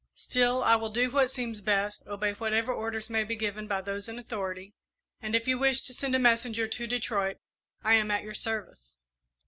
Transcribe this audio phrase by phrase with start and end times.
[0.15, 4.09] Still, I will do what seems best, obey whatever orders may be given by those
[4.09, 4.73] in authority,
[5.21, 7.37] and if you wish to send a messenger to Detroit
[7.83, 8.97] I am at your service.